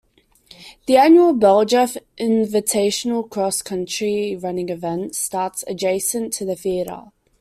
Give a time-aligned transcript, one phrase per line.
[0.87, 7.11] The annual Bell-Jeff Invitational cross country running event starts adjacent to the theater.